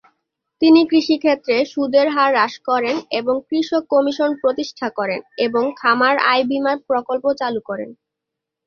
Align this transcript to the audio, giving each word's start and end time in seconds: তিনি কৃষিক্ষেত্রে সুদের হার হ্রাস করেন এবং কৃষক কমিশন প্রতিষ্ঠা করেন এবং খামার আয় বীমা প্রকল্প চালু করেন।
তিনি 0.61 0.81
কৃষিক্ষেত্রে 0.87 1.55
সুদের 1.65 2.07
হার 2.09 2.31
হ্রাস 2.33 2.53
করেন 2.69 2.95
এবং 3.19 3.35
কৃষক 3.47 3.83
কমিশন 3.93 4.29
প্রতিষ্ঠা 4.41 4.87
করেন 4.97 5.19
এবং 5.45 5.63
খামার 5.77 6.15
আয় 6.31 6.43
বীমা 6.49 6.73
প্রকল্প 6.87 7.25
চালু 7.39 7.59
করেন। 7.69 7.89